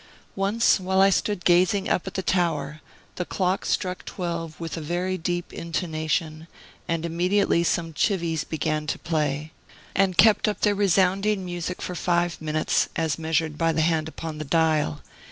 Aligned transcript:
Once, 0.35 0.79
while 0.79 0.99
I 0.99 1.11
stood 1.11 1.45
gazing 1.45 1.87
up 1.87 2.07
at 2.07 2.15
the 2.15 2.23
tower, 2.23 2.81
the 3.17 3.23
clock 3.23 3.65
struck 3.67 4.03
twelve 4.03 4.59
with 4.59 4.75
a 4.75 4.81
very 4.81 5.15
deep 5.15 5.53
intonation, 5.53 6.47
and 6.87 7.05
immediately 7.05 7.63
some 7.63 7.93
chivies 7.93 8.43
began 8.43 8.87
to 8.87 8.97
play, 8.97 9.51
and 9.95 10.17
kept 10.17 10.47
up 10.47 10.61
their 10.61 10.73
resounding 10.73 11.45
music 11.45 11.83
for 11.83 11.93
five 11.93 12.41
minutes, 12.41 12.89
as 12.95 13.19
measured 13.19 13.59
by 13.59 13.71
the 13.71 13.81
hand 13.81 14.07
upon 14.07 14.39
the 14.39 14.43
dial. 14.43 15.01